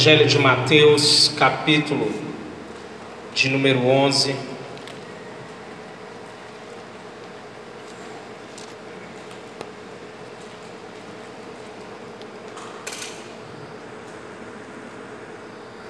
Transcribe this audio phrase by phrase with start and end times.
[0.00, 2.10] Evangelho de Mateus, capítulo
[3.34, 4.34] de número 11.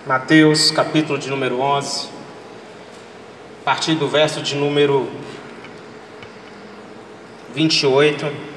[0.05, 2.09] Mateus, capítulo de número 11,
[3.61, 5.09] a partir do verso de número
[7.55, 8.50] 28.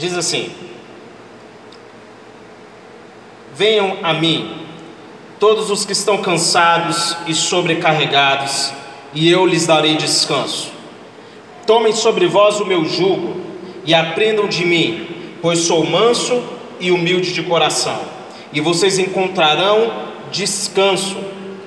[0.00, 0.50] Diz assim:
[3.54, 4.50] Venham a mim,
[5.38, 8.72] todos os que estão cansados e sobrecarregados,
[9.12, 10.72] e eu lhes darei descanso.
[11.66, 13.42] Tomem sobre vós o meu jugo
[13.84, 15.06] e aprendam de mim,
[15.42, 16.42] pois sou manso
[16.80, 18.00] e humilde de coração,
[18.54, 19.92] e vocês encontrarão
[20.32, 21.18] descanso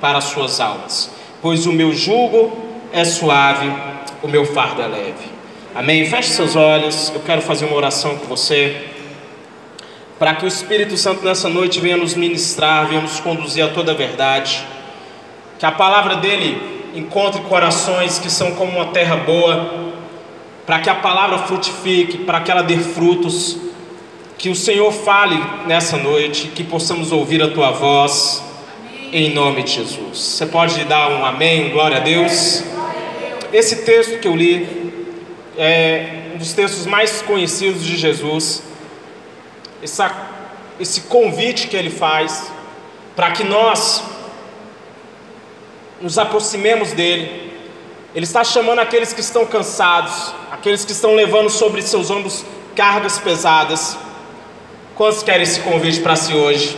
[0.01, 2.51] para as suas almas, pois o meu jugo
[2.91, 3.71] é suave,
[4.23, 5.42] o meu fardo é leve.
[5.75, 6.05] Amém?
[6.05, 7.11] Feche seus olhos.
[7.15, 8.89] Eu quero fazer uma oração com você.
[10.19, 13.91] Para que o Espírito Santo nessa noite venha nos ministrar, venha nos conduzir a toda
[13.91, 14.63] a verdade.
[15.57, 19.93] Que a palavra dele encontre corações que são como uma terra boa.
[20.63, 23.57] Para que a palavra frutifique, para que ela dê frutos.
[24.37, 28.43] Que o Senhor fale nessa noite, que possamos ouvir a tua voz.
[29.11, 30.19] Em nome de Jesus.
[30.19, 32.63] Você pode dar um amém, glória a Deus.
[33.51, 34.82] Esse texto que eu li
[35.57, 38.63] é um dos textos mais conhecidos de Jesus,
[39.81, 40.11] essa,
[40.79, 42.51] esse convite que ele faz
[43.15, 44.03] para que nós
[46.01, 47.51] nos aproximemos dele.
[48.15, 52.45] Ele está chamando aqueles que estão cansados, aqueles que estão levando sobre seus ombros
[52.75, 53.97] cargas pesadas.
[54.95, 56.77] Quantos querem esse convite para si hoje?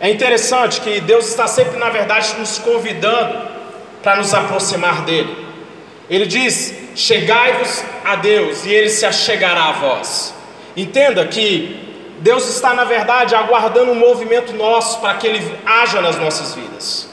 [0.00, 3.48] É interessante que Deus está sempre, na verdade, nos convidando
[4.02, 5.36] para nos aproximar dele.
[6.08, 10.34] Ele diz: Chegai-vos a Deus, e ele se achegará a vós.
[10.76, 11.82] Entenda que
[12.22, 17.08] Deus está, na verdade, aguardando um movimento nosso para que Ele haja nas nossas vidas.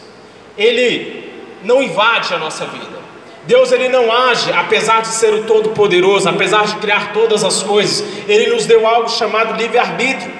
[0.57, 2.99] Ele não invade a nossa vida.
[3.45, 8.05] Deus ele não age, apesar de ser o Todo-Poderoso, apesar de criar todas as coisas,
[8.27, 10.31] Ele nos deu algo chamado livre-arbítrio.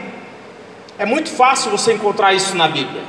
[1.00, 3.02] É muito fácil você encontrar isso na Bíblia.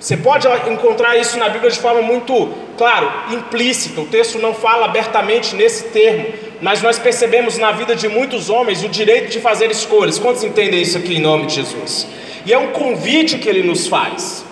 [0.00, 4.00] Você pode encontrar isso na Bíblia de forma muito, claro, implícita.
[4.00, 6.26] O texto não fala abertamente nesse termo,
[6.62, 10.18] mas nós percebemos na vida de muitos homens o direito de fazer escolhas.
[10.18, 12.06] Quantos entendem isso aqui em nome de Jesus?
[12.46, 14.44] E é um convite que ele nos faz.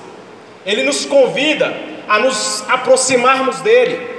[0.65, 1.77] Ele nos convida
[2.09, 4.16] a nos aproximarmos dele.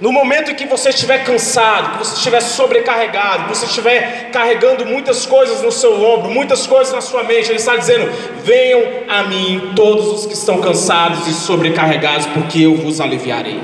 [0.00, 4.84] No momento em que você estiver cansado, que você estiver sobrecarregado, que você estiver carregando
[4.84, 8.10] muitas coisas no seu ombro, muitas coisas na sua mente, Ele está dizendo:
[8.42, 13.60] Venham a mim todos os que estão cansados e sobrecarregados, porque eu vos aliviarei.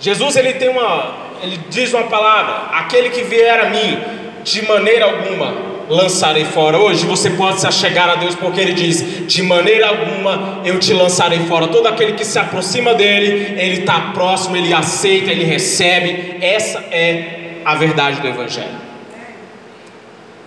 [0.00, 4.02] Jesus ele tem uma, ele diz uma palavra: aquele que vier a mim,
[4.42, 6.78] de maneira alguma lançarei fora.
[6.78, 10.92] Hoje você pode se achegar a Deus, porque Ele diz: de maneira alguma eu te
[10.92, 11.68] lançarei fora.
[11.68, 16.38] Todo aquele que se aproxima dele, ele está próximo, ele aceita, ele recebe.
[16.40, 18.88] Essa é a verdade do Evangelho.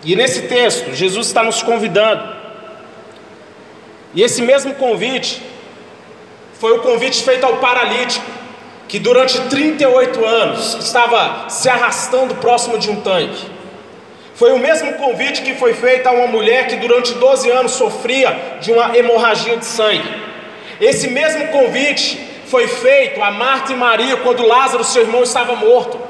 [0.03, 2.41] E nesse texto, Jesus está nos convidando.
[4.13, 5.41] E esse mesmo convite
[6.59, 8.25] foi o convite feito ao paralítico,
[8.87, 13.60] que durante 38 anos estava se arrastando próximo de um tanque.
[14.41, 18.57] Foi o mesmo convite que foi feito a uma mulher que durante 12 anos sofria
[18.59, 20.11] de uma hemorragia de sangue.
[20.79, 26.01] Esse mesmo convite foi feito a Marta e Maria quando Lázaro, seu irmão, estava morto.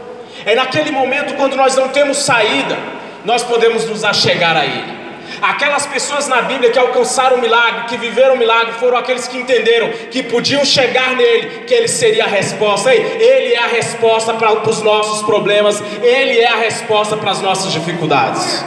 [0.45, 2.77] É naquele momento quando nós não temos saída,
[3.25, 5.00] nós podemos nos achegar a Ele.
[5.41, 9.39] Aquelas pessoas na Bíblia que alcançaram o milagre, que viveram o milagre, foram aqueles que
[9.39, 12.93] entenderam que podiam chegar nele, que ele seria a resposta.
[12.93, 17.71] Ele é a resposta para os nossos problemas, ele é a resposta para as nossas
[17.71, 18.63] dificuldades.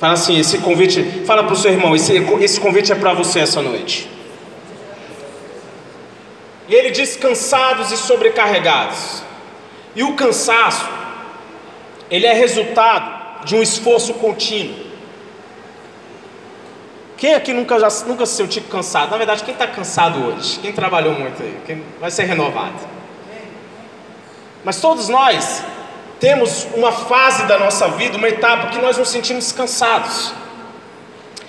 [0.00, 3.38] Fala assim, esse convite, fala para o seu irmão, esse, esse convite é para você
[3.38, 4.10] essa noite.
[6.68, 9.22] E ele diz cansados e sobrecarregados.
[9.94, 10.88] E o cansaço,
[12.10, 13.11] ele é resultado
[13.44, 14.92] de um esforço contínuo.
[17.16, 19.10] Quem aqui nunca, já, nunca se sentiu cansado?
[19.10, 20.58] Na verdade, quem está cansado hoje?
[20.58, 21.56] Quem trabalhou muito aí?
[21.64, 22.74] Quem vai ser renovado?
[24.64, 25.62] Mas todos nós
[26.18, 30.32] temos uma fase da nossa vida, uma etapa que nós nos sentimos cansados,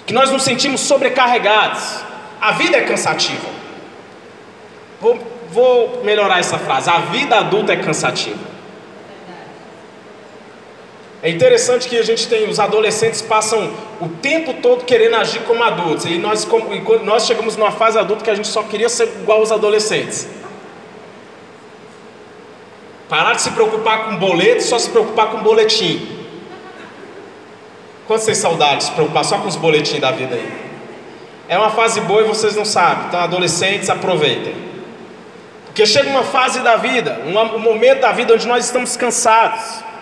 [0.06, 2.04] que nós nos sentimos sobrecarregados.
[2.40, 3.48] A vida é cansativa.
[5.02, 5.20] Vou,
[5.50, 6.90] vou melhorar essa frase.
[6.90, 8.53] A vida adulta é cansativa.
[11.24, 13.72] É interessante que a gente tem, os adolescentes passam
[14.02, 16.04] o tempo todo querendo agir como adultos.
[16.04, 19.06] E nós, como, e nós chegamos numa fase adulta que a gente só queria ser
[19.22, 20.28] igual aos adolescentes.
[23.08, 26.26] Parar de se preocupar com boleto, só se preocupar com boletim.
[28.06, 30.52] Quantos têm saudade de se preocupar só com os boletins da vida aí?
[31.48, 33.08] É uma fase boa e vocês não sabem.
[33.08, 34.54] Então, adolescentes, aproveitem.
[35.68, 39.93] Porque chega uma fase da vida, um momento da vida onde nós estamos cansados.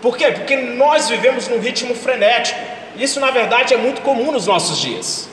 [0.00, 0.30] Por quê?
[0.32, 2.58] Porque nós vivemos num ritmo frenético.
[2.96, 5.28] Isso, na verdade, é muito comum nos nossos dias.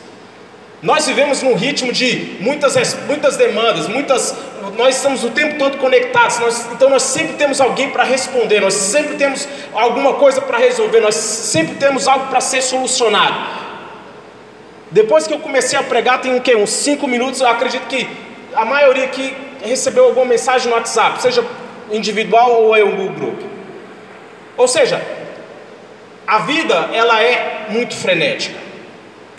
[0.81, 2.75] Nós vivemos num ritmo de muitas,
[3.07, 4.35] muitas demandas, muitas,
[4.77, 8.75] nós estamos o tempo todo conectados, nós, então nós sempre temos alguém para responder, nós
[8.75, 13.35] sempre temos alguma coisa para resolver, nós sempre temos algo para ser solucionado.
[14.91, 16.55] Depois que eu comecei a pregar, tem um, quê?
[16.55, 18.07] uns 5 minutos, eu acredito que
[18.53, 21.43] a maioria aqui recebeu alguma mensagem no WhatsApp, seja
[21.91, 23.56] individual ou eu no grupo.
[24.57, 25.01] Ou seja,
[26.25, 28.57] a vida ela é muito frenética.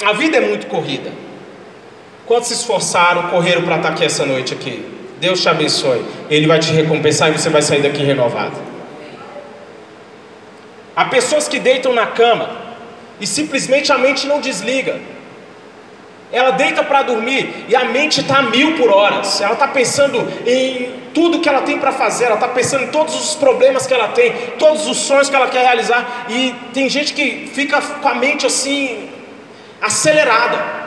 [0.05, 1.11] A vida é muito corrida.
[2.25, 4.85] Quantos se esforçaram, correram para estar aqui essa noite aqui?
[5.21, 6.05] Deus te abençoe.
[6.31, 8.57] Ele vai te recompensar e você vai sair daqui renovado.
[10.95, 12.51] Há pessoas que deitam na cama
[13.21, 15.01] e simplesmente a mente não desliga.
[16.31, 19.41] Ela deita para dormir e a mente está a mil por horas.
[19.41, 23.15] Ela está pensando em tudo que ela tem para fazer, ela está pensando em todos
[23.15, 26.27] os problemas que ela tem, todos os sonhos que ela quer realizar.
[26.29, 29.09] E tem gente que fica com a mente assim,
[29.81, 30.79] acelerada.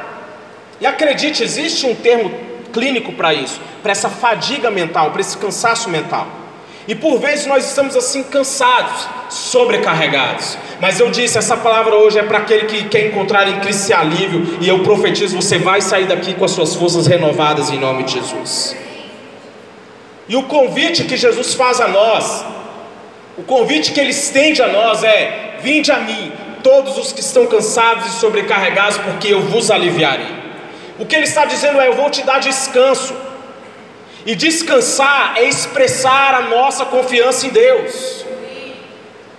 [0.79, 2.31] E acredite, existe um termo
[2.71, 6.40] clínico para isso, para essa fadiga mental, para esse cansaço mental.
[6.87, 10.57] E por vezes nós estamos assim cansados, sobrecarregados.
[10.79, 14.57] Mas eu disse, essa palavra hoje é para aquele que quer encontrar em Cristo alívio,
[14.59, 18.13] e eu profetizo, você vai sair daqui com as suas forças renovadas em nome de
[18.13, 18.75] Jesus.
[20.27, 22.45] E o convite que Jesus faz a nós,
[23.37, 26.31] o convite que ele estende a nós é: vinde a mim,
[26.63, 30.41] todos os que estão cansados e sobrecarregados, porque eu vos aliviarei.
[30.97, 33.13] O que ele está dizendo é: eu vou te dar descanso.
[34.25, 38.25] E descansar é expressar a nossa confiança em Deus.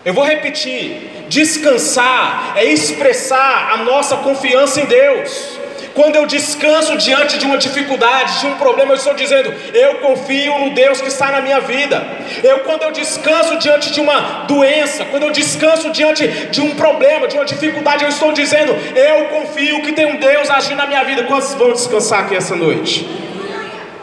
[0.04, 5.62] Eu vou repetir: descansar é expressar a nossa confiança em Deus.
[5.94, 10.58] Quando eu descanso diante de uma dificuldade, de um problema, eu estou dizendo, eu confio
[10.58, 12.02] no Deus que está na minha vida.
[12.42, 17.28] Eu, quando eu descanso diante de uma doença, quando eu descanso diante de um problema,
[17.28, 21.04] de uma dificuldade, eu estou dizendo, eu confio que tem um Deus agindo na minha
[21.04, 21.24] vida.
[21.24, 23.21] Quantos vão descansar aqui essa noite?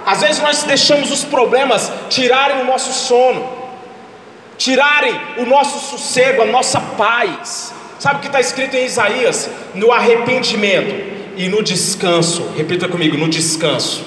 [0.09, 3.47] Às vezes nós deixamos os problemas tirarem o nosso sono,
[4.57, 7.71] tirarem o nosso sossego, a nossa paz.
[7.99, 9.47] Sabe o que está escrito em Isaías?
[9.75, 10.95] No arrependimento
[11.37, 12.49] e no descanso.
[12.57, 14.03] Repita comigo: no descanso.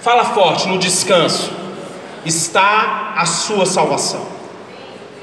[0.00, 1.52] Fala forte: no descanso
[2.24, 4.26] está a sua salvação.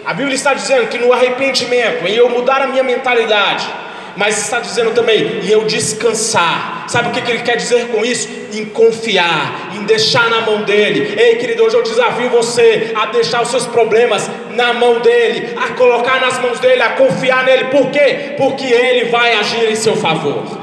[0.06, 3.68] A Bíblia está dizendo que no arrependimento, em eu mudar a minha mentalidade,
[4.16, 6.86] mas está dizendo também em eu descansar.
[6.88, 8.28] Sabe o que, que ele quer dizer com isso?
[8.54, 11.14] Em confiar, em deixar na mão dele.
[11.18, 15.70] Ei, querido, hoje eu desafio você a deixar os seus problemas na mão dele, a
[15.74, 17.66] colocar nas mãos dele, a confiar nele.
[17.66, 18.36] Por quê?
[18.38, 20.62] Porque ele vai agir em seu favor.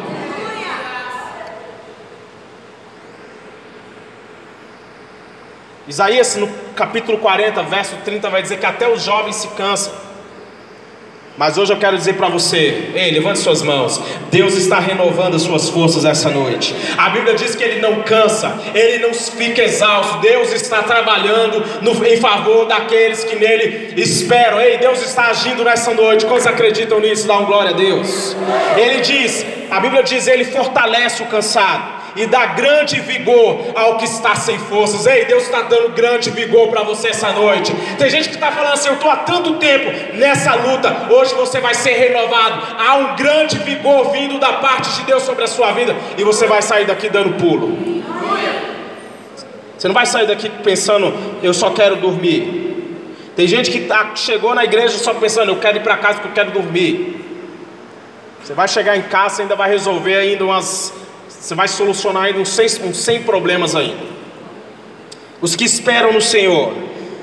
[5.88, 10.07] Isaías, no capítulo 40, verso 30, vai dizer que até os jovens se cansam.
[11.38, 14.02] Mas hoje eu quero dizer para você, ei, levante suas mãos.
[14.28, 16.74] Deus está renovando as suas forças essa noite.
[16.98, 20.18] A Bíblia diz que Ele não cansa, Ele não fica exausto.
[20.18, 24.60] Deus está trabalhando no, em favor daqueles que nele esperam.
[24.60, 26.26] Ei, Deus está agindo nessa noite.
[26.26, 27.28] Quantos acreditam nisso?
[27.28, 28.36] Dá um glória a Deus.
[28.76, 34.04] Ele diz, a Bíblia diz, Ele fortalece o cansado e dá grande vigor ao que
[34.04, 35.06] está sem forças.
[35.06, 37.72] Ei, Deus está dando grande vigor para você essa noite.
[37.98, 41.60] Tem gente que está falando assim: eu estou há tanto tempo nessa luta, hoje você
[41.60, 42.62] vai ser renovado.
[42.78, 46.46] Há um grande vigor vindo da parte de Deus sobre a sua vida e você
[46.46, 48.02] vai sair daqui dando pulo.
[49.76, 52.66] Você não vai sair daqui pensando, eu só quero dormir.
[53.36, 56.28] Tem gente que tá, chegou na igreja só pensando, eu quero ir para casa porque
[56.28, 57.24] eu quero dormir.
[58.42, 60.92] Você vai chegar em casa ainda vai resolver ainda umas
[61.38, 64.18] você vai solucionar ainda uns 100, uns 100 problemas ainda.
[65.40, 66.72] Os que esperam no Senhor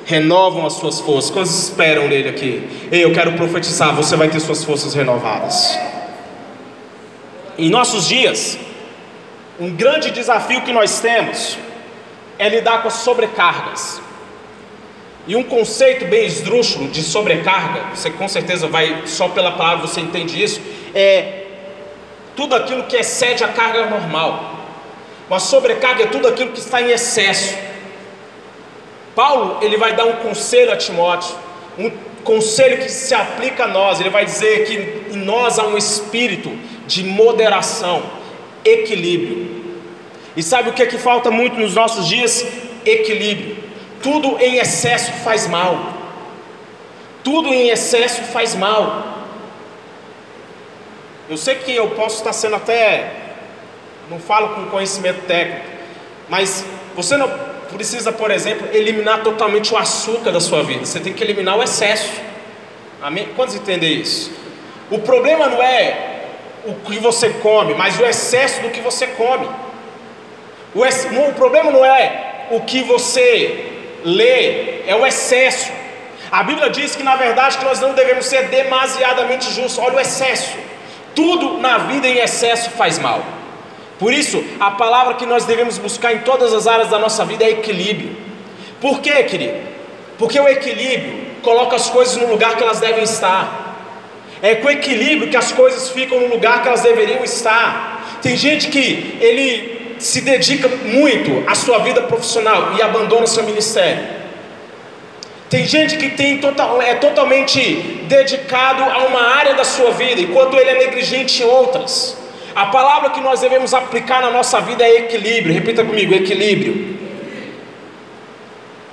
[0.06, 1.32] renovam as suas forças.
[1.32, 2.88] Quantos esperam nele aqui?
[2.92, 5.78] Ei, eu quero profetizar, você vai ter suas forças renovadas.
[7.58, 8.58] Em nossos dias,
[9.60, 11.58] um grande desafio que nós temos
[12.38, 14.02] é lidar com as sobrecargas.
[15.28, 20.00] E um conceito bem esdrúxulo de sobrecarga, você com certeza vai, só pela palavra você
[20.00, 20.62] entende isso,
[20.94, 21.45] é
[22.36, 24.56] tudo aquilo que excede a carga normal.
[25.30, 27.56] Uma sobrecarga é tudo aquilo que está em excesso.
[29.16, 31.36] Paulo, ele vai dar um conselho a Timóteo,
[31.80, 31.90] um
[32.24, 34.00] conselho que se aplica a nós.
[34.00, 36.52] Ele vai dizer que em nós há um espírito
[36.86, 38.04] de moderação,
[38.64, 39.56] equilíbrio.
[40.36, 42.46] E sabe o que é que falta muito nos nossos dias?
[42.86, 43.58] Equilíbrio.
[44.04, 45.94] Tudo em excesso faz mal.
[47.24, 49.15] Tudo em excesso faz mal.
[51.28, 53.12] Eu sei que eu posso estar sendo até,
[54.10, 55.66] não falo com conhecimento técnico,
[56.30, 56.64] mas
[56.96, 57.28] você não
[57.74, 60.86] precisa, por exemplo, eliminar totalmente o açúcar da sua vida.
[60.86, 62.12] Você tem que eliminar o excesso.
[63.02, 63.30] Amém?
[63.36, 64.32] Quantos entendem isso?
[64.92, 66.16] O problema não é
[66.64, 69.50] o que você come, mas o excesso do que você come.
[70.76, 71.06] O, ex...
[71.06, 73.72] o problema não é o que você
[74.04, 75.72] lê, é o excesso.
[76.32, 79.80] A Bíblia diz que na verdade que nós não devemos ser demasiadamente justos.
[79.80, 80.56] Olha o excesso.
[81.16, 83.24] Tudo na vida em excesso faz mal.
[83.98, 87.46] Por isso, a palavra que nós devemos buscar em todas as áreas da nossa vida
[87.46, 88.16] é equilíbrio.
[88.82, 89.58] Por quê, querido?
[90.18, 93.64] Porque o equilíbrio coloca as coisas no lugar que elas devem estar.
[94.42, 98.20] É com equilíbrio que as coisas ficam no lugar que elas deveriam estar.
[98.22, 104.25] Tem gente que ele se dedica muito à sua vida profissional e abandona seu ministério.
[105.50, 107.60] Tem gente que tem total, é totalmente
[108.08, 112.18] dedicado a uma área da sua vida, enquanto ele é negligente em outras.
[112.56, 115.54] A palavra que nós devemos aplicar na nossa vida é equilíbrio.
[115.54, 116.96] Repita comigo, equilíbrio.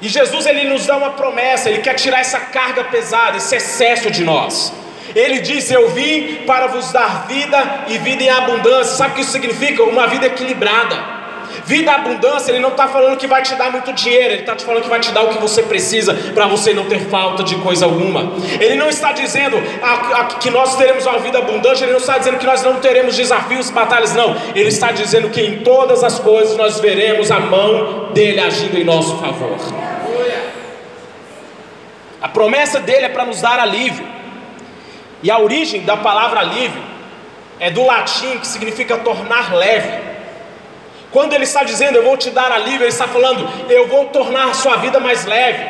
[0.01, 4.11] E Jesus ele nos dá uma promessa, ele quer tirar essa carga pesada, esse excesso
[4.11, 4.73] de nós.
[5.15, 8.97] Ele diz: Eu vim para vos dar vida e vida em abundância.
[8.97, 9.85] Sabe o que isso significa?
[9.85, 11.22] Uma vida equilibrada.
[11.65, 14.65] Vida abundância, ele não está falando que vai te dar muito dinheiro, ele está te
[14.65, 17.55] falando que vai te dar o que você precisa para você não ter falta de
[17.57, 18.33] coisa alguma.
[18.61, 22.19] Ele não está dizendo a, a, que nós teremos uma vida abundante, ele não está
[22.19, 24.37] dizendo que nós não teremos desafios, batalhas, não.
[24.55, 28.85] Ele está dizendo que em todas as coisas nós veremos a mão dele agindo em
[28.85, 29.57] nosso favor.
[32.21, 34.07] A promessa dele é para nos dar alívio.
[35.23, 36.83] E a origem da palavra alívio
[37.59, 40.12] é do latim que significa tornar leve.
[41.13, 44.49] Quando ele está dizendo eu vou te dar alívio, ele está falando eu vou tornar
[44.51, 45.65] a sua vida mais leve.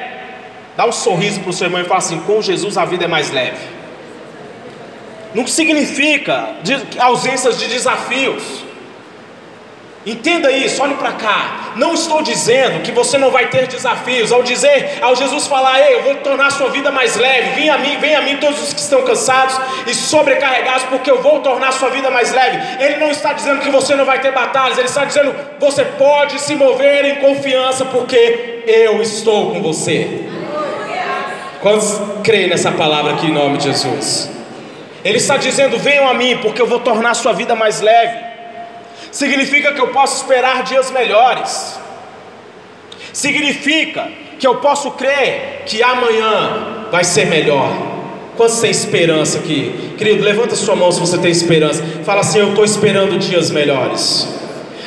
[0.77, 3.09] Dá um sorriso para o seu irmão e fala assim: com Jesus a vida é
[3.09, 3.67] mais leve.
[5.35, 6.51] Não significa
[6.99, 8.65] ausências de desafios.
[10.05, 11.75] Entenda isso, olhe para cá.
[11.77, 14.33] Não estou dizendo que você não vai ter desafios.
[14.33, 17.51] Ao dizer, ao Jesus falar, Ei, eu vou tornar a sua vida mais leve.
[17.51, 19.57] Vem a mim, vem a mim todos os que estão cansados
[19.87, 22.85] e sobrecarregados, porque eu vou tornar a sua vida mais leve.
[22.85, 24.77] Ele não está dizendo que você não vai ter batalhas.
[24.77, 30.27] Ele está dizendo, você pode se mover em confiança, porque eu estou com você.
[31.61, 34.29] Quantos creem nessa palavra aqui em nome de Jesus?
[35.05, 38.32] Ele está dizendo, venham a mim, porque eu vou tornar a sua vida mais leve
[39.13, 41.79] significa que eu posso esperar dias melhores,
[43.13, 47.71] significa que eu posso crer que amanhã vai ser melhor.
[48.37, 49.95] Quantos tem esperança aqui?
[49.97, 51.85] Querido, levanta sua mão se você tem esperança.
[52.03, 54.27] Fala assim: Eu estou esperando dias melhores.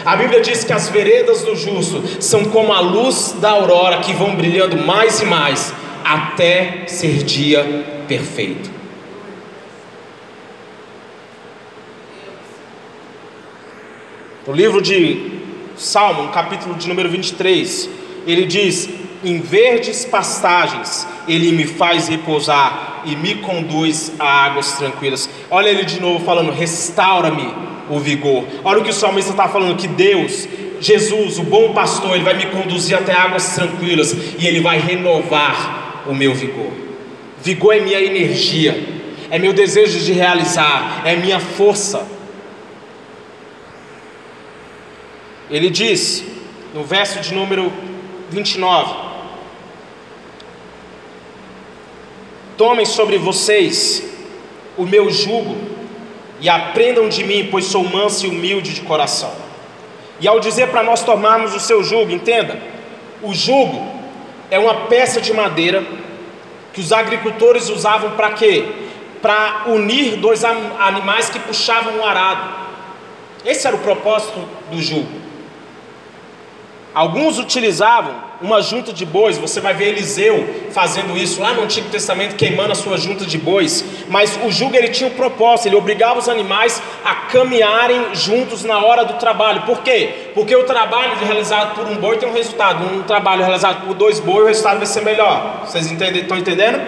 [0.04, 4.14] A Bíblia diz que as veredas do justo são como a luz da aurora que
[4.14, 7.64] vão brilhando mais e mais até ser dia
[8.08, 8.70] perfeito.
[14.48, 15.32] No livro de
[15.76, 17.90] Salmo, capítulo de número 23,
[18.28, 18.88] ele diz:
[19.24, 25.28] Em verdes pastagens ele me faz repousar e me conduz a águas tranquilas.
[25.50, 27.52] Olha ele de novo falando: Restaura-me
[27.90, 28.46] o vigor.
[28.64, 30.48] Olha o que o salmista está falando: que Deus,
[30.80, 36.04] Jesus, o bom pastor, ele vai me conduzir até águas tranquilas e ele vai renovar
[36.06, 36.72] o meu vigor.
[37.42, 38.80] Vigor é minha energia,
[39.32, 42.14] é meu desejo de realizar, é minha força.
[45.50, 46.24] Ele diz,
[46.74, 47.72] no verso de número
[48.30, 48.96] 29:
[52.58, 54.04] Tomem sobre vocês
[54.78, 55.56] o meu jugo
[56.40, 59.32] e aprendam de mim, pois sou manso e humilde de coração.
[60.20, 62.58] E ao dizer para nós tomarmos o seu jugo, entenda,
[63.22, 63.86] o jugo
[64.50, 65.84] é uma peça de madeira
[66.74, 68.66] que os agricultores usavam para quê?
[69.22, 72.66] Para unir dois animais que puxavam o arado.
[73.46, 74.40] Esse era o propósito
[74.72, 75.25] do jugo.
[76.96, 81.90] Alguns utilizavam uma junta de bois, você vai ver Eliseu fazendo isso lá no Antigo
[81.90, 83.84] Testamento, queimando a sua junta de bois.
[84.08, 88.80] Mas o jugo ele tinha um propósito, ele obrigava os animais a caminharem juntos na
[88.80, 89.64] hora do trabalho.
[89.64, 90.32] Por quê?
[90.34, 94.22] Porque o trabalho realizado por um boi tem um resultado, um trabalho realizado por dois
[94.22, 95.66] bois, o resultado vai ser melhor.
[95.66, 96.82] Vocês entendem, estão entendendo?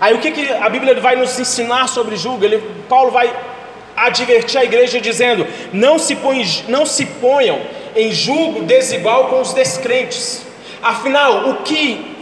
[0.00, 2.44] Aí o que, que a Bíblia vai nos ensinar sobre jugo?
[2.44, 3.28] Ele, Paulo vai
[3.96, 7.60] advertir a igreja dizendo: não se, põe, não se ponham
[7.94, 10.44] em julgo desigual com os descrentes.
[10.82, 12.14] Afinal, o que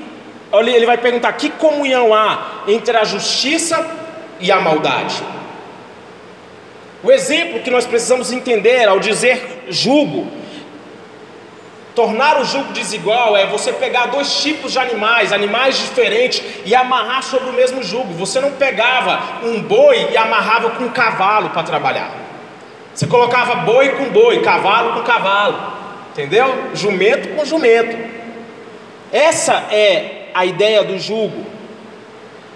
[0.52, 3.86] ele vai perguntar: que comunhão há entre a justiça
[4.40, 5.22] e a maldade?
[7.02, 10.30] O exemplo que nós precisamos entender ao dizer jugo,
[11.94, 17.22] tornar o jugo desigual é você pegar dois tipos de animais, animais diferentes, e amarrar
[17.22, 18.12] sobre o mesmo jugo.
[18.14, 22.19] Você não pegava um boi e amarrava com um cavalo para trabalhar.
[22.94, 25.58] Você colocava boi com boi, cavalo com cavalo,
[26.10, 26.70] entendeu?
[26.74, 27.96] Jumento com jumento.
[29.12, 31.46] Essa é a ideia do jugo.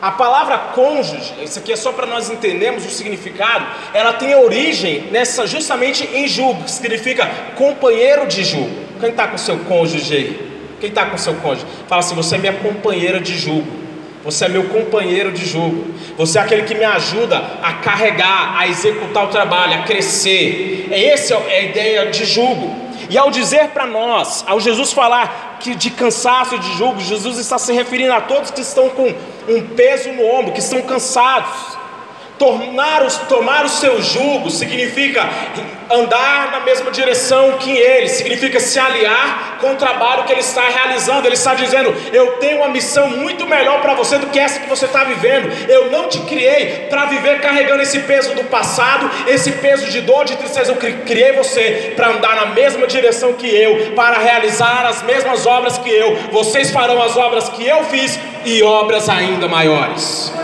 [0.02, 5.08] A palavra cônjuge, isso aqui é só para nós entendermos o significado, ela tem origem
[5.10, 7.26] nessa justamente em jugo, que significa
[7.56, 8.70] companheiro de jugo.
[9.00, 10.54] Quem está com seu cônjuge aí?
[10.80, 11.66] Quem está com seu cônjuge?
[11.88, 13.83] Fala assim: você é minha companheira de jugo.
[14.24, 15.84] Você é meu companheiro de jugo.
[16.16, 20.88] Você é aquele que me ajuda a carregar, a executar o trabalho, a crescer.
[20.90, 22.74] É essa é a ideia de jugo.
[23.10, 27.38] E ao dizer para nós, ao Jesus falar que de cansaço e de jugo, Jesus
[27.38, 29.14] está se referindo a todos que estão com
[29.46, 31.73] um peso no ombro, que estão cansados.
[32.44, 35.26] Tornar os, tomar o seu jugo significa
[35.90, 40.68] andar na mesma direção que ele, significa se aliar com o trabalho que ele está
[40.68, 41.26] realizando.
[41.26, 44.68] Ele está dizendo: Eu tenho uma missão muito melhor para você do que essa que
[44.68, 45.50] você está vivendo.
[45.70, 50.26] Eu não te criei para viver carregando esse peso do passado, esse peso de dor,
[50.26, 50.72] de tristeza.
[50.72, 55.78] Eu criei você para andar na mesma direção que eu, para realizar as mesmas obras
[55.78, 56.14] que eu.
[56.30, 60.43] Vocês farão as obras que eu fiz e obras ainda maiores.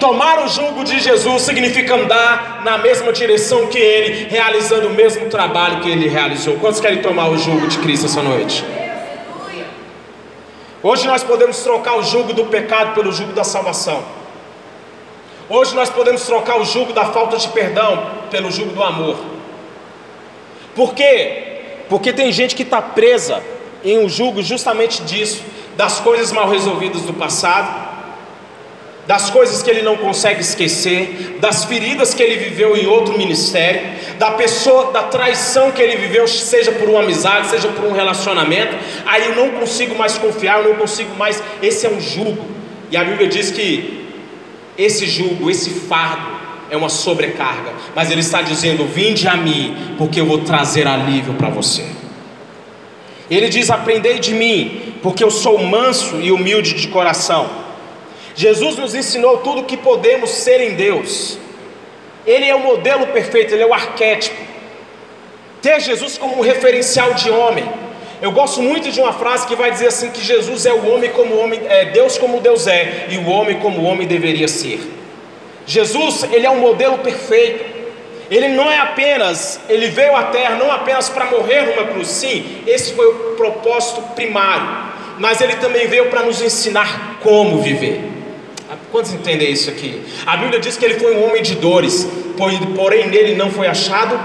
[0.00, 5.28] Tomar o jugo de Jesus significa andar na mesma direção que Ele, realizando o mesmo
[5.30, 6.56] trabalho que Ele realizou.
[6.56, 8.62] Quantos querem tomar o jugo de Cristo essa noite?
[10.82, 14.04] Hoje nós podemos trocar o jugo do pecado pelo jugo da salvação.
[15.48, 19.16] Hoje nós podemos trocar o jugo da falta de perdão pelo jugo do amor.
[20.74, 21.62] Por quê?
[21.88, 23.42] Porque tem gente que está presa
[23.82, 25.42] em um jugo justamente disso,
[25.74, 27.95] das coisas mal resolvidas do passado
[29.06, 33.82] das coisas que ele não consegue esquecer, das feridas que ele viveu em outro ministério,
[34.18, 38.74] da pessoa, da traição que ele viveu, seja por uma amizade, seja por um relacionamento.
[39.06, 41.40] Aí eu não consigo mais confiar, eu não consigo mais.
[41.62, 42.44] Esse é um jugo,
[42.90, 44.06] e a Bíblia diz que
[44.76, 46.34] esse jugo, esse fardo,
[46.68, 51.34] é uma sobrecarga, mas ele está dizendo: Vinde a mim, porque eu vou trazer alívio
[51.34, 51.84] para você.
[53.30, 57.65] Ele diz: Aprendei de mim, porque eu sou manso e humilde de coração
[58.36, 61.38] Jesus nos ensinou tudo o que podemos ser em Deus.
[62.26, 64.36] Ele é o modelo perfeito, ele é o arquétipo.
[65.62, 67.66] Ter Jesus como um referencial de homem.
[68.20, 71.10] Eu gosto muito de uma frase que vai dizer assim que Jesus é o homem
[71.12, 74.80] como homem, é Deus como Deus é e o homem como o homem deveria ser.
[75.66, 77.74] Jesus, ele é um modelo perfeito.
[78.30, 82.60] Ele não é apenas, ele veio à terra não apenas para morrer numa cruz, sim,
[82.66, 84.66] esse foi o propósito primário,
[85.20, 88.15] mas ele também veio para nos ensinar como viver.
[88.96, 90.00] Quantos entendem isso aqui?
[90.24, 92.08] A Bíblia diz que ele foi um homem de dores,
[92.74, 94.18] porém nele não foi achado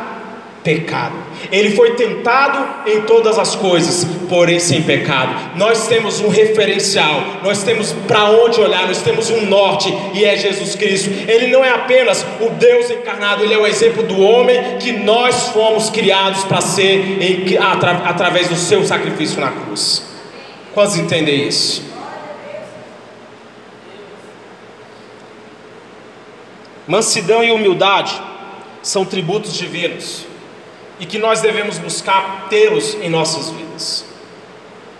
[0.63, 1.13] pecado.
[1.51, 5.57] Ele foi tentado em todas as coisas, porém sem pecado.
[5.57, 10.37] Nós temos um referencial, nós temos para onde olhar, nós temos um norte e é
[10.37, 11.09] Jesus Cristo.
[11.29, 15.49] Ele não é apenas o Deus encarnado, ele é o exemplo do homem que nós
[15.49, 20.01] fomos criados para ser em, atra, através do seu sacrifício na cruz.
[20.73, 21.91] Quantos entendem isso?
[26.87, 28.19] Mansidão e humildade
[28.81, 30.25] são tributos divinos
[30.99, 34.05] e que nós devemos buscar tê-los em nossas vidas.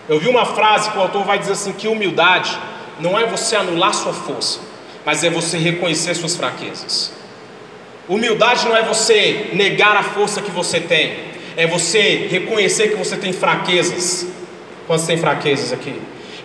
[0.07, 2.57] Eu vi uma frase que o autor vai dizer assim: que humildade
[2.99, 4.59] não é você anular sua força,
[5.05, 7.13] mas é você reconhecer suas fraquezas.
[8.07, 11.17] Humildade não é você negar a força que você tem,
[11.55, 14.27] é você reconhecer que você tem fraquezas.
[14.85, 15.99] Quantos tem fraquezas aqui?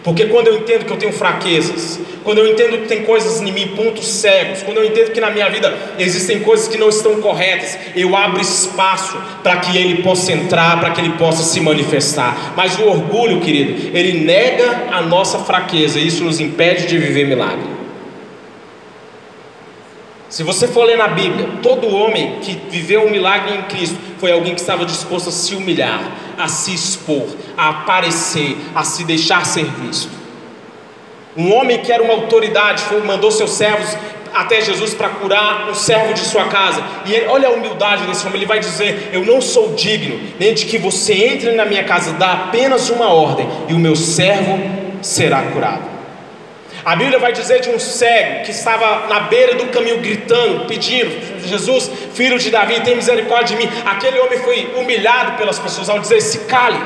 [0.06, 3.50] Porque quando eu entendo que eu tenho fraquezas, quando eu entendo que tem coisas em
[3.50, 7.20] mim, pontos cegos, quando eu entendo que na minha vida existem coisas que não estão
[7.20, 12.54] corretas, eu abro espaço para que ele possa entrar, para que ele possa se manifestar.
[12.56, 17.26] Mas o orgulho, querido, ele nega a nossa fraqueza, e isso nos impede de viver
[17.26, 17.74] milagre.
[20.28, 24.30] Se você for ler na Bíblia, todo homem que viveu um milagre em Cristo foi
[24.30, 29.44] alguém que estava disposto a se humilhar, a se expor, a aparecer, a se deixar
[29.46, 30.10] ser visto.
[31.36, 33.96] Um homem que era uma autoridade foi, mandou seus servos
[34.32, 36.82] até Jesus para curar um servo de sua casa.
[37.04, 40.54] E ele, olha a humildade desse homem, ele vai dizer: Eu não sou digno nem
[40.54, 44.58] de que você entre na minha casa, dá apenas uma ordem, e o meu servo
[45.02, 45.95] será curado.
[46.86, 51.10] A Bíblia vai dizer de um cego que estava na beira do caminho gritando, pedindo:
[51.44, 53.72] Jesus, filho de Davi, tem misericórdia de mim.
[53.84, 56.78] Aquele homem foi humilhado pelas pessoas ao dizer: se cale,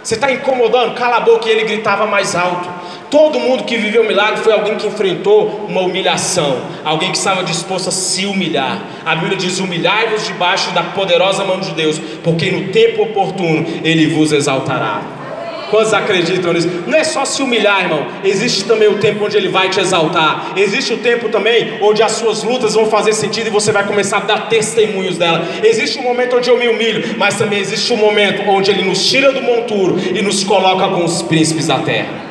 [0.00, 1.48] você está incomodando, cala a boca.
[1.48, 2.68] E ele gritava mais alto.
[3.10, 7.42] Todo mundo que viveu o milagre foi alguém que enfrentou uma humilhação, alguém que estava
[7.42, 8.84] disposto a se humilhar.
[9.04, 14.06] A Bíblia diz: humilhai-vos debaixo da poderosa mão de Deus, porque no tempo oportuno Ele
[14.14, 15.23] vos exaltará.
[15.70, 16.68] Quantos acreditam nisso?
[16.86, 18.06] Não é só se humilhar, irmão.
[18.22, 20.52] Existe também o tempo onde Ele vai te exaltar.
[20.56, 24.18] Existe o tempo também onde as suas lutas vão fazer sentido e você vai começar
[24.18, 25.46] a dar testemunhos dela.
[25.62, 29.04] Existe um momento onde eu me humilho, mas também existe um momento onde Ele nos
[29.08, 32.24] tira do monturo e nos coloca com os príncipes da terra.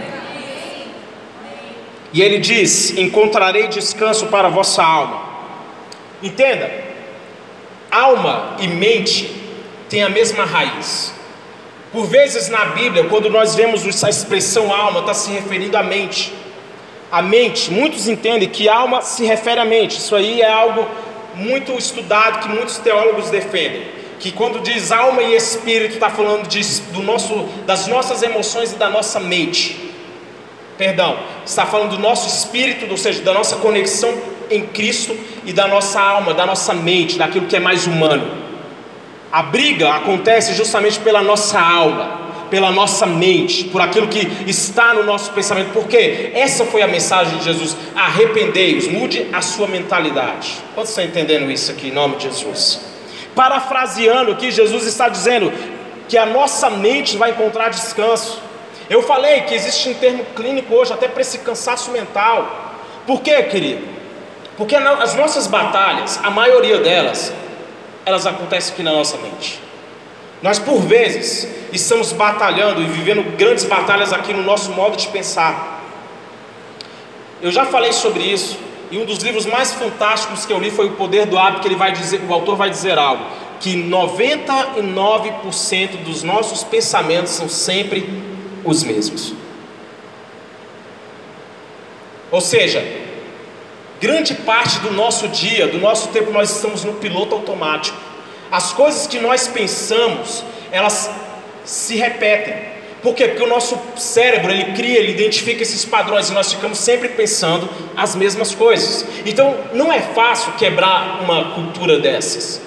[2.13, 5.23] E ele diz: Encontrarei descanso para a vossa alma.
[6.21, 6.71] Entenda,
[7.91, 9.29] alma e mente
[9.89, 11.12] têm a mesma raiz.
[11.93, 16.34] Por vezes na Bíblia, quando nós vemos essa expressão alma, está se referindo à mente.
[17.12, 19.99] A mente, muitos entendem que alma se refere à mente.
[19.99, 20.86] Isso aí é algo
[21.36, 23.84] muito estudado que muitos teólogos defendem.
[24.19, 26.60] Que quando diz alma e espírito, está falando de,
[26.91, 29.93] do nosso, das nossas emoções e da nossa mente
[30.77, 34.13] perdão, está falando do nosso espírito, ou seja, da nossa conexão
[34.49, 38.42] em Cristo e da nossa alma, da nossa mente, daquilo que é mais humano.
[39.33, 45.01] A briga acontece justamente pela nossa alma, pela nossa mente, por aquilo que está no
[45.01, 50.57] nosso pensamento, porque essa foi a mensagem de Jesus: arrependei-os, mude a sua mentalidade.
[50.75, 52.79] Quantos estão entendendo isso aqui, em nome de Jesus?
[53.33, 55.51] Parafraseando aqui, Jesus está dizendo
[56.07, 58.39] que a nossa mente vai encontrar descanso.
[58.87, 62.75] Eu falei que existe um termo clínico hoje até para esse cansaço mental.
[63.07, 63.81] Por quê, querido?
[64.55, 67.33] Porque as nossas batalhas, a maioria delas,
[68.05, 69.59] elas acontecem aqui na nossa mente.
[70.41, 75.81] Nós, por vezes, estamos batalhando e vivendo grandes batalhas aqui no nosso modo de pensar.
[77.41, 78.57] Eu já falei sobre isso,
[78.91, 81.67] e um dos livros mais fantásticos que eu li foi O Poder do Hábito, que
[81.69, 83.25] ele vai dizer, o autor vai dizer algo,
[83.59, 88.21] que 99% dos nossos pensamentos são sempre
[88.65, 89.33] os mesmos.
[92.29, 93.02] Ou seja,
[94.03, 97.97] grande parte do nosso dia, do nosso tempo, nós estamos no piloto automático.
[98.51, 101.09] As coisas que nós pensamos, elas
[101.63, 102.53] se repetem.
[103.01, 103.29] Por quê?
[103.29, 107.69] Porque o nosso cérebro, ele cria, ele identifica esses padrões e nós ficamos sempre pensando
[107.95, 109.05] as mesmas coisas.
[109.25, 112.61] Então, não é fácil quebrar uma cultura dessas.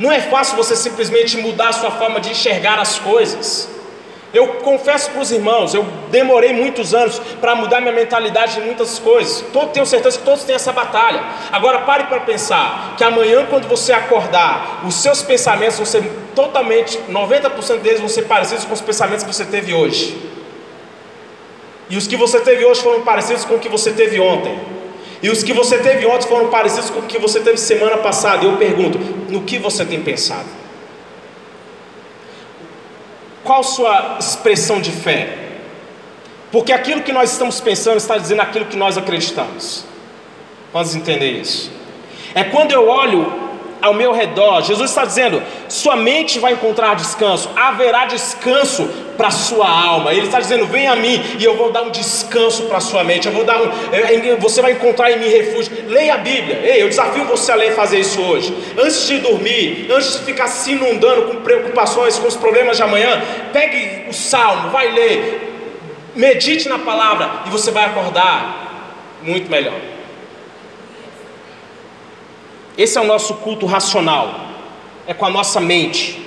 [0.00, 3.68] Não é fácil você simplesmente mudar a sua forma de enxergar as coisas.
[4.34, 8.98] Eu confesso para os irmãos, eu demorei muitos anos para mudar minha mentalidade em muitas
[8.98, 9.44] coisas.
[9.52, 11.22] Todo, tenho certeza que todos têm essa batalha.
[11.52, 16.02] Agora pare para pensar que amanhã, quando você acordar, os seus pensamentos vão ser
[16.34, 20.16] totalmente, 90% deles vão ser parecidos com os pensamentos que você teve hoje.
[21.90, 24.58] E os que você teve hoje foram parecidos com o que você teve ontem.
[25.22, 28.46] E os que você teve ontem foram parecidos com o que você teve semana passada.
[28.46, 30.61] Eu pergunto: no que você tem pensado?
[33.44, 35.38] Qual sua expressão de fé?
[36.50, 39.84] Porque aquilo que nós estamos pensando está dizendo aquilo que nós acreditamos.
[40.72, 41.70] Vamos entender isso?
[42.34, 43.51] É quando eu olho
[43.82, 49.68] ao meu redor, Jesus está dizendo: sua mente vai encontrar descanso, haverá descanso para sua
[49.68, 50.14] alma.
[50.14, 53.26] Ele está dizendo: vem a mim e eu vou dar um descanso para sua mente.
[53.26, 53.68] Eu vou dar um,
[54.38, 55.72] você vai encontrar em mim refúgio.
[55.88, 56.60] Leia a Bíblia.
[56.62, 58.56] Ei, eu desafio você a ler e fazer isso hoje.
[58.78, 63.20] Antes de dormir, antes de ficar se inundando com preocupações, com os problemas de amanhã,
[63.52, 69.91] pegue o salmo, vai ler, medite na palavra e você vai acordar muito melhor.
[72.76, 74.34] Esse é o nosso culto racional,
[75.06, 76.20] é com a nossa mente.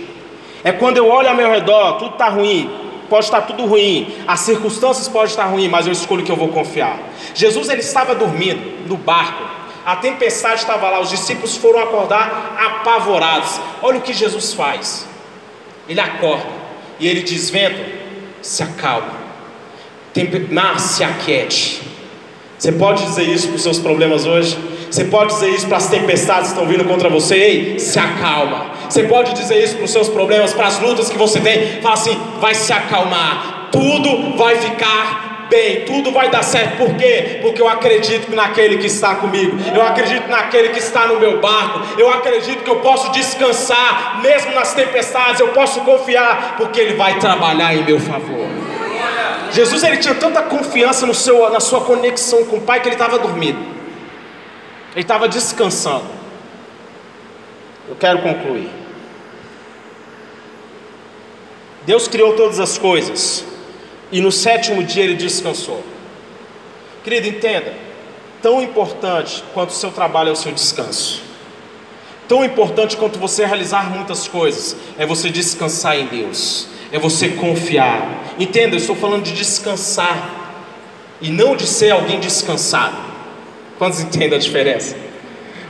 [0.63, 2.69] É quando eu olho ao meu redor, tudo está ruim,
[3.10, 6.49] pode estar tudo ruim, as circunstâncias podem estar ruins, mas eu escolho que eu vou
[6.49, 6.99] confiar.
[7.34, 9.43] Jesus ele estava dormindo no barco,
[9.86, 13.60] a tempestade estava lá, os discípulos foram acordar apavorados.
[13.84, 15.08] Olha o que Jesus faz.
[15.88, 16.49] Ele acorda
[16.99, 17.79] e ele diz: Vento,
[18.41, 19.13] se acalma,
[20.49, 21.84] mar se aquiete.
[22.58, 24.58] Você pode dizer isso para os seus problemas hoje?
[24.95, 28.67] Você pode dizer isso para as tempestades que estão vindo contra você, ei, se acalma.
[28.89, 31.95] Você pode dizer isso para os seus problemas, para as lutas que você tem, fala
[31.95, 36.77] assim, vai se acalmar, tudo vai ficar bem, tudo vai dar certo.
[36.77, 37.39] Por quê?
[37.41, 41.99] Porque eu acredito naquele que está comigo, eu acredito naquele que está no meu barco,
[41.99, 47.19] eu acredito que eu posso descansar, mesmo nas tempestades, eu posso confiar, porque Ele vai
[47.19, 48.47] trabalhar em meu favor.
[49.51, 52.95] Jesus ele tinha tanta confiança no seu, na sua conexão com o Pai que ele
[52.95, 53.74] estava dormindo.
[54.95, 56.05] Ele estava descansando.
[57.89, 58.69] Eu quero concluir.
[61.86, 63.45] Deus criou todas as coisas
[64.12, 65.84] e no sétimo dia ele descansou.
[67.03, 67.73] Querido, entenda:
[68.41, 71.21] tão importante quanto o seu trabalho é o seu descanso.
[72.27, 78.34] Tão importante quanto você realizar muitas coisas é você descansar em Deus, é você confiar.
[78.39, 80.63] Entenda, eu estou falando de descansar
[81.21, 83.04] e não de ser alguém descansado.
[83.77, 84.95] Quantos entendem a diferença?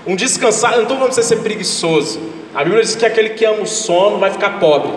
[0.05, 2.19] Um descansado, então vamos ser preguiçoso.
[2.53, 4.91] A Bíblia diz que aquele que ama o sono vai ficar pobre.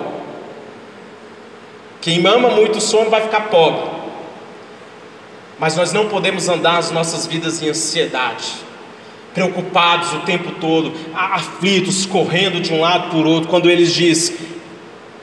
[2.01, 3.99] Quem ama muito o sono vai ficar pobre.
[5.59, 8.53] Mas nós não podemos andar as nossas vidas em ansiedade,
[9.35, 14.33] preocupados o tempo todo, aflitos, correndo de um lado para o outro, quando eles diz: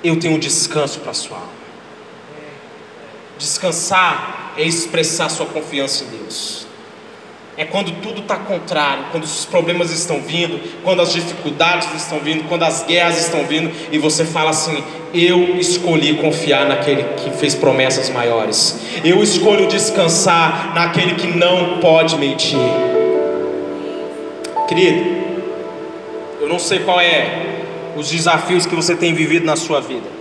[0.04, 1.56] Eu tenho um descanso para a sua alma.
[3.38, 6.65] Descansar é expressar sua confiança em Deus.
[7.58, 12.44] É quando tudo está contrário, quando os problemas estão vindo, quando as dificuldades estão vindo,
[12.50, 17.56] quando as guerras estão vindo, e você fala assim: Eu escolhi confiar naquele que fez
[17.56, 22.60] promessas maiores, eu escolho descansar naquele que não pode mentir.
[24.68, 25.16] Querido,
[26.42, 27.64] eu não sei qual é
[27.96, 30.16] os desafios que você tem vivido na sua vida.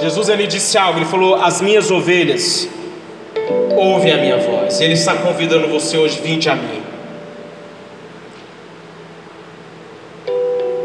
[0.00, 2.66] Jesus ele disse algo, ele falou: As minhas ovelhas
[3.78, 4.80] ouve a minha voz.
[4.80, 6.82] Ele está convidando você hoje, vinde a mim.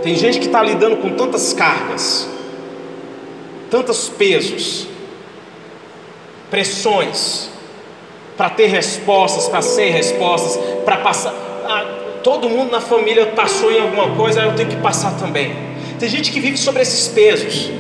[0.02, 2.28] Tem gente que está lidando com tantas cargas,
[3.72, 4.86] tantos pesos,
[6.52, 7.50] pressões,
[8.36, 11.34] para ter respostas, para ser respostas, para passar.
[11.66, 15.56] Ah, todo mundo na família passou em alguma coisa, eu tenho que passar também.
[16.00, 17.72] Tem gente que vive sobre esses pesos.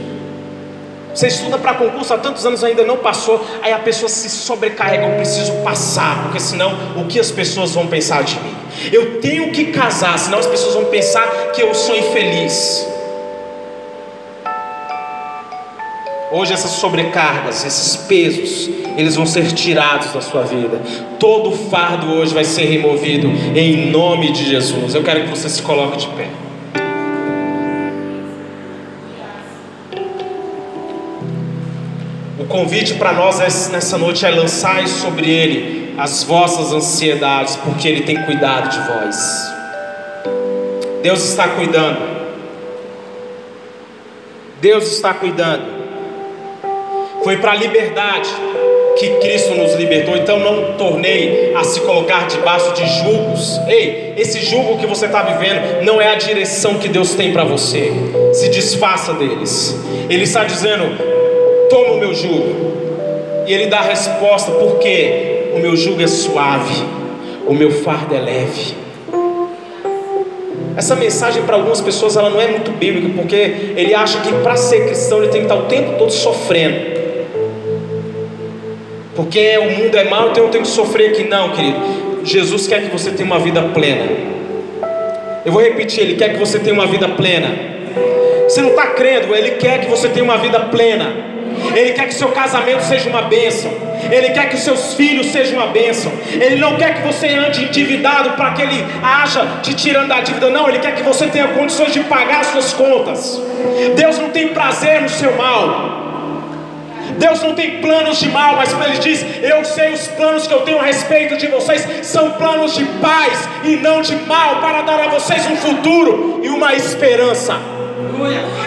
[1.13, 5.05] Você estuda para concurso há tantos anos ainda não passou, aí a pessoa se sobrecarrega,
[5.05, 8.55] eu preciso passar, porque senão o que as pessoas vão pensar de mim?
[8.91, 12.87] Eu tenho que casar, senão as pessoas vão pensar que eu sou infeliz.
[16.31, 20.81] Hoje essas sobrecargas, esses pesos, eles vão ser tirados da sua vida.
[21.19, 24.95] Todo fardo hoje vai ser removido em nome de Jesus.
[24.95, 26.27] Eu quero que você se coloque de pé.
[32.53, 33.39] Convite para nós
[33.69, 39.51] nessa noite é lançar sobre Ele as vossas ansiedades, porque Ele tem cuidado de vós.
[41.01, 41.97] Deus está cuidando.
[44.61, 45.63] Deus está cuidando.
[47.23, 48.29] Foi para a liberdade
[48.99, 53.59] que Cristo nos libertou, então não tornei a se colocar debaixo de julgos.
[53.67, 57.43] Ei, esse julgo que você está vivendo não é a direção que Deus tem para
[57.43, 57.91] você.
[58.31, 59.75] Se desfaça deles.
[60.07, 61.22] Ele está dizendo:
[61.73, 62.73] toma o meu jugo.
[63.47, 66.83] E ele dá a resposta, porque o meu jugo é suave,
[67.47, 68.75] o meu fardo é leve.
[70.77, 74.55] Essa mensagem para algumas pessoas ela não é muito bíblica, porque ele acha que para
[74.55, 76.93] ser cristão ele tem que estar o tempo todo sofrendo.
[79.15, 81.23] Porque o mundo é mau, então eu tenho que sofrer aqui.
[81.25, 82.23] Não, querido.
[82.23, 84.05] Jesus quer que você tenha uma vida plena.
[85.45, 87.51] Eu vou repetir, Ele quer que você tenha uma vida plena.
[88.47, 91.32] Você não está crendo, Ele quer que você tenha uma vida plena.
[91.75, 93.71] Ele quer que seu casamento seja uma bênção.
[94.11, 96.11] Ele quer que seus filhos sejam uma bênção.
[96.31, 100.49] Ele não quer que você ande endividado para que ele haja te tirando da dívida.
[100.49, 103.41] Não, ele quer que você tenha condições de pagar as suas contas.
[103.95, 106.03] Deus não tem prazer no seu mal.
[107.17, 110.61] Deus não tem planos de mal, mas Ele diz: Eu sei os planos que eu
[110.61, 114.99] tenho a respeito de vocês, são planos de paz e não de mal, para dar
[114.99, 117.59] a vocês um futuro e uma esperança.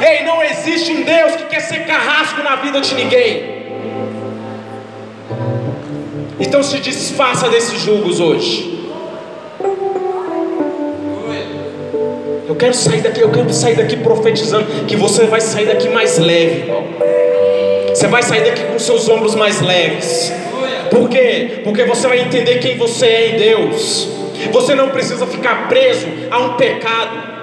[0.03, 3.57] Ei, não existe um Deus que quer ser carrasco na vida de ninguém.
[6.39, 8.77] Então se desfaça desses julgos hoje.
[12.49, 16.19] Eu quero sair daqui, eu quero sair daqui profetizando que você vai sair daqui mais
[16.19, 16.85] leve, irmão.
[17.89, 20.33] Você vai sair daqui com seus ombros mais leves.
[20.91, 21.61] Por quê?
[21.65, 24.09] Porque você vai entender quem você é em Deus.
[24.53, 27.36] Você não precisa ficar preso a um pecado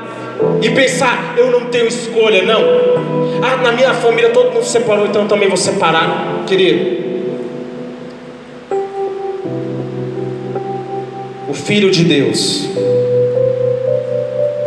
[0.61, 2.61] e pensar, eu não tenho escolha, não.
[3.41, 7.03] Ah, na minha família todo mundo separou, então eu também vou separar, querido.
[11.49, 12.69] O Filho de Deus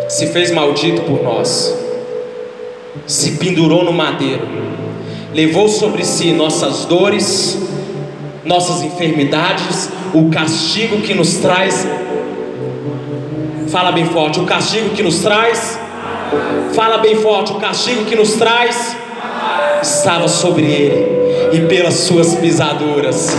[0.09, 1.77] se fez maldito por nós,
[3.07, 4.47] se pendurou no madeiro,
[5.35, 7.59] levou sobre si nossas dores,
[8.45, 11.87] nossas enfermidades, o castigo que nos traz
[13.69, 15.79] Fala bem forte, o castigo que nos traz.
[16.75, 18.97] Fala bem forte, o castigo que nos traz
[19.83, 23.31] estava sobre ele, e pelas suas pisaduras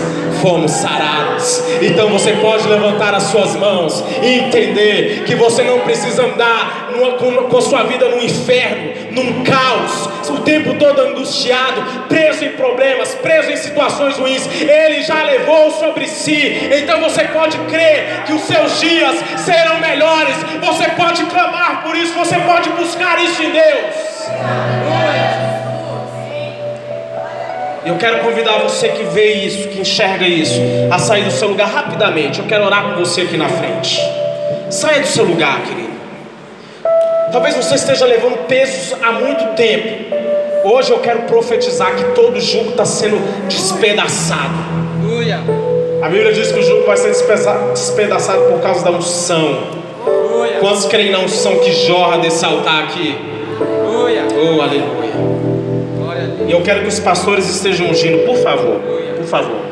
[0.41, 1.63] fomos sarados.
[1.81, 7.13] Então você pode levantar as suas mãos e entender que você não precisa andar numa,
[7.13, 12.51] com, com a sua vida no inferno, num caos, o tempo todo angustiado, preso em
[12.51, 14.47] problemas, preso em situações ruins.
[14.61, 16.69] Ele já levou sobre si.
[16.71, 20.35] Então você pode crer que os seus dias serão melhores.
[20.61, 25.26] Você pode clamar por isso, você pode buscar isso em Deus.
[27.87, 30.59] Eu quero convidar você que vê isso, que enxerga isso,
[30.91, 32.39] a sair do seu lugar rapidamente.
[32.39, 33.97] Eu quero orar com você aqui na frente.
[34.69, 35.87] Saia do seu lugar, querido.
[37.31, 40.15] Talvez você esteja levando pesos há muito tempo.
[40.65, 44.53] Hoje eu quero profetizar que todo jugo está sendo despedaçado.
[46.01, 49.77] A Bíblia diz que o jugo vai ser despedaçado por causa da unção.
[50.59, 53.17] Quantos creem na unção que jorra desse altar aqui?
[53.59, 55.56] Oh, aleluia.
[56.47, 58.79] E eu quero que os pastores estejam ungindo, por favor.
[59.17, 59.66] Por favor.